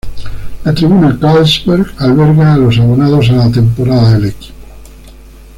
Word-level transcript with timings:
La 0.65 0.73
tribuna 0.73 1.15
Carlsberg 1.19 1.93
alberga 1.99 2.55
a 2.55 2.57
los 2.57 2.75
abonados 2.79 3.29
a 3.29 3.33
la 3.33 3.51
temporada 3.51 4.13
del 4.13 4.29
equipo. 4.29 4.55